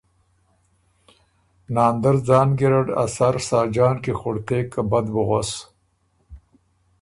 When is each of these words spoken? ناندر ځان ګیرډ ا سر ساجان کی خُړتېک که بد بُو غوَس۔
ناندر 1.73 2.15
ځان 2.27 2.49
ګیرډ 2.59 2.87
ا 3.03 3.05
سر 3.15 3.35
ساجان 3.49 3.95
کی 4.03 4.13
خُړتېک 4.19 4.65
که 4.73 4.81
بد 4.89 5.05
بُو 5.13 5.21
غوَس۔ 5.27 5.51